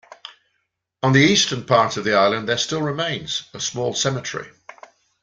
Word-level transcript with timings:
On 1.03 1.13
the 1.13 1.19
eastern 1.19 1.63
part 1.63 1.95
of 1.95 2.03
the 2.05 2.15
island 2.15 2.49
there 2.49 2.57
still 2.57 2.81
remains 2.81 3.43
a 3.53 3.59
small 3.59 3.93
cemetery. 3.93 4.49